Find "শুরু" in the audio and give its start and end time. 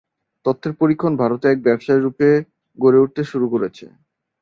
3.31-3.45